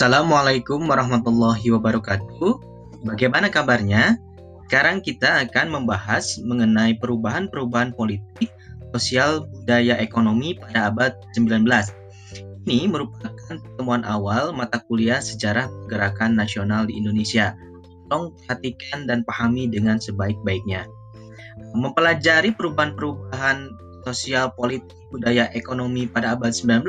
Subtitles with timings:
[0.00, 2.56] Assalamualaikum warahmatullahi wabarakatuh.
[3.04, 4.16] Bagaimana kabarnya?
[4.64, 8.48] Sekarang kita akan membahas mengenai perubahan-perubahan politik,
[8.96, 11.68] sosial, budaya, ekonomi pada abad 19.
[12.64, 17.52] Ini merupakan pertemuan awal mata kuliah sejarah gerakan nasional di Indonesia.
[18.08, 20.88] Tolong perhatikan dan pahami dengan sebaik-baiknya.
[21.76, 23.68] Mempelajari perubahan-perubahan
[24.08, 26.88] sosial, politik, budaya, ekonomi pada abad 19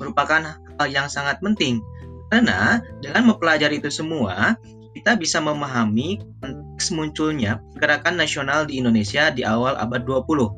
[0.00, 1.84] merupakan hal yang sangat penting
[2.28, 4.56] karena dengan mempelajari itu semua,
[4.92, 10.50] kita bisa memahami konteks munculnya gerakan nasional di Indonesia di awal abad 20.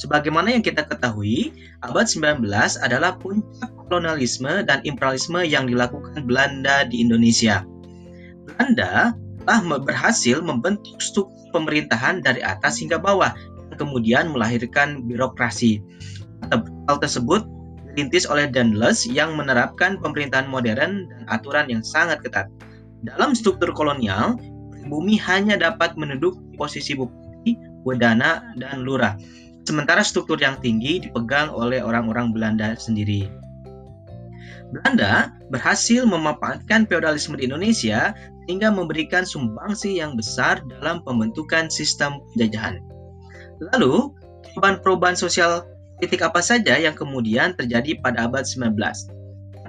[0.00, 1.52] Sebagaimana yang kita ketahui,
[1.84, 2.42] abad 19
[2.80, 7.62] adalah puncak kolonialisme dan imperialisme yang dilakukan Belanda di Indonesia.
[8.48, 9.12] Belanda
[9.44, 13.30] telah berhasil membentuk struktur pemerintahan dari atas hingga bawah,
[13.70, 15.84] yang kemudian melahirkan birokrasi.
[16.50, 17.44] Hal tersebut
[17.92, 22.48] dirintis oleh Danless yang menerapkan pemerintahan modern dan aturan yang sangat ketat.
[23.04, 24.40] Dalam struktur kolonial,
[24.72, 29.14] pribumi hanya dapat menduduki posisi bupati, wedana, dan lurah.
[29.68, 33.30] Sementara struktur yang tinggi dipegang oleh orang-orang Belanda sendiri.
[34.72, 38.16] Belanda berhasil memanfaatkan feodalisme di Indonesia
[38.48, 42.80] hingga memberikan sumbangsi yang besar dalam pembentukan sistem penjajahan.
[43.70, 44.10] Lalu,
[44.56, 45.62] perubahan-perubahan sosial
[46.02, 48.74] politik apa saja yang kemudian terjadi pada abad 19?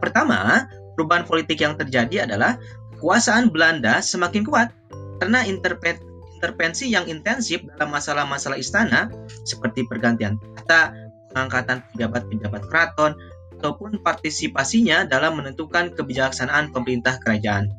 [0.01, 0.65] Pertama,
[0.97, 2.57] perubahan politik yang terjadi adalah
[2.97, 4.73] kekuasaan Belanda semakin kuat
[5.21, 9.13] karena intervensi yang intensif dalam masalah-masalah istana
[9.45, 10.97] seperti pergantian tahta,
[11.37, 13.13] pengangkatan pejabat-pejabat keraton,
[13.61, 17.69] ataupun partisipasinya dalam menentukan kebijaksanaan pemerintah kerajaan.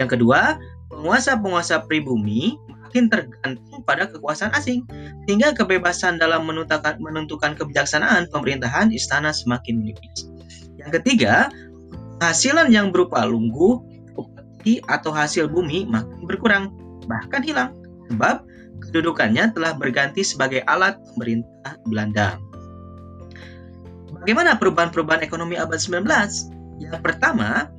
[0.00, 0.56] Yang kedua,
[0.88, 2.56] penguasa-penguasa pribumi
[2.90, 4.82] makin tergantung pada kekuasaan asing,
[5.30, 10.26] sehingga kebebasan dalam menentukan, kebijaksanaan pemerintahan istana semakin menipis.
[10.74, 11.54] Yang ketiga,
[12.18, 13.78] hasilan yang berupa lunggu,
[14.18, 16.74] upeti, atau hasil bumi makin berkurang,
[17.06, 17.78] bahkan hilang,
[18.10, 18.42] sebab
[18.90, 22.42] kedudukannya telah berganti sebagai alat pemerintah Belanda.
[24.18, 26.10] Bagaimana perubahan-perubahan ekonomi abad 19?
[26.82, 27.70] Yang pertama,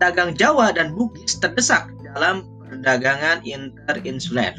[0.00, 4.58] dagang Jawa dan Bugis terdesak dalam perdagangan interinsuler.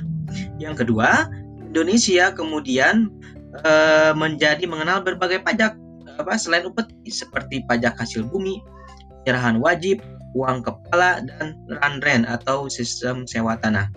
[0.56, 1.28] Yang kedua,
[1.60, 3.12] Indonesia kemudian
[3.60, 3.72] e,
[4.16, 5.76] menjadi mengenal berbagai pajak
[6.16, 8.64] apa selain upeti seperti pajak hasil bumi,
[9.24, 10.00] penyerahan wajib,
[10.40, 13.92] uang kepala dan ranren atau sistem sewa tanah.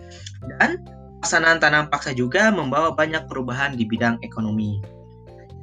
[0.58, 0.82] Dan
[1.22, 4.82] pelaksanaan tanam paksa juga membawa banyak perubahan di bidang ekonomi.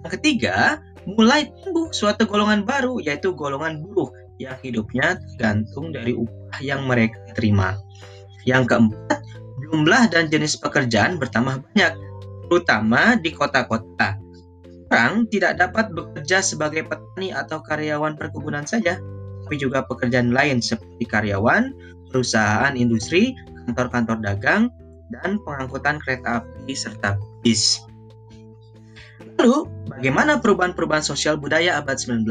[0.07, 6.59] Yang ketiga, mulai tumbuh suatu golongan baru yaitu golongan buruh yang hidupnya tergantung dari upah
[6.59, 7.79] yang mereka terima.
[8.45, 9.19] Yang keempat,
[9.65, 11.93] jumlah dan jenis pekerjaan bertambah banyak,
[12.47, 14.17] terutama di kota-kota.
[14.93, 19.01] Orang tidak dapat bekerja sebagai petani atau karyawan perkebunan saja,
[19.45, 21.73] tapi juga pekerjaan lain seperti karyawan,
[22.13, 23.33] perusahaan industri,
[23.65, 24.69] kantor-kantor dagang,
[25.09, 27.81] dan pengangkutan kereta api serta bis.
[29.41, 32.23] Lalu, bagaimana perubahan-perubahan sosial budaya abad 19?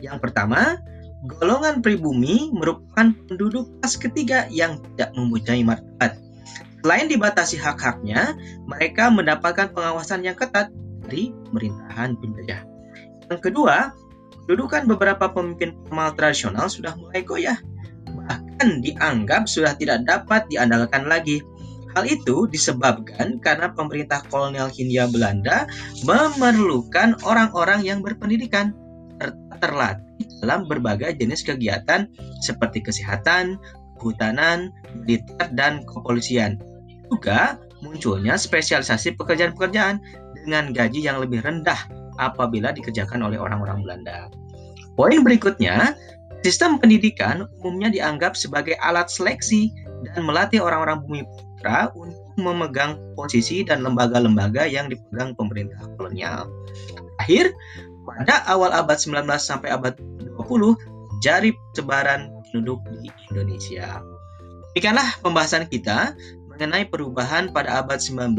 [0.00, 0.80] Yang pertama,
[1.26, 6.22] Golongan pribumi merupakan penduduk kelas ketiga yang tidak mempunyai martabat.
[6.86, 8.38] Selain dibatasi hak-haknya,
[8.70, 10.70] mereka mendapatkan pengawasan yang ketat
[11.02, 12.62] dari pemerintahan penjajah.
[13.26, 13.90] Yang kedua,
[14.46, 17.58] kedudukan beberapa pemimpin formal tradisional sudah mulai goyah,
[18.06, 21.42] bahkan dianggap sudah tidak dapat diandalkan lagi.
[21.98, 25.66] Hal itu disebabkan karena pemerintah kolonial Hindia Belanda
[26.06, 28.76] memerlukan orang-orang yang berpendidikan
[29.62, 32.08] terlatih dalam berbagai jenis kegiatan
[32.44, 33.56] seperti kesehatan,
[33.98, 36.60] kehutanan, militer, dan kepolisian.
[37.08, 40.00] Juga munculnya spesialisasi pekerjaan-pekerjaan
[40.44, 41.78] dengan gaji yang lebih rendah
[42.16, 44.32] apabila dikerjakan oleh orang-orang Belanda.
[44.96, 45.92] Poin berikutnya,
[46.40, 49.68] sistem pendidikan umumnya dianggap sebagai alat seleksi
[50.08, 56.48] dan melatih orang-orang bumi putra untuk memegang posisi dan lembaga-lembaga yang dipegang pemerintah kolonial.
[57.20, 57.52] Akhir,
[58.06, 59.98] pada awal abad 19 sampai abad
[61.20, 64.00] jari persebaran penduduk di Indonesia.
[64.72, 66.14] Demikianlah pembahasan kita
[66.52, 68.36] mengenai perubahan pada abad 19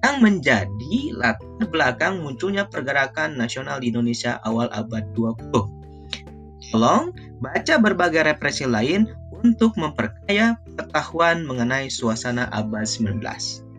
[0.00, 6.72] yang menjadi latar belakang munculnya pergerakan nasional di Indonesia awal abad 20.
[6.72, 7.12] Tolong
[7.44, 9.04] baca berbagai referensi lain
[9.44, 13.69] untuk memperkaya pengetahuan mengenai suasana abad 19.